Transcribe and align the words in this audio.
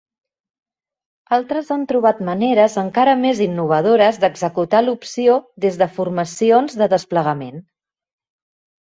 Altres 1.35 1.67
han 1.73 1.83
trobat 1.91 2.23
maneres 2.29 2.77
encara 2.83 3.13
més 3.25 3.41
innovadores 3.47 4.17
d'executar 4.23 4.81
l'opció 4.87 5.37
des 5.67 5.79
de 5.83 5.89
formacions 5.99 6.79
de 6.81 6.89
desplegament. 6.95 7.61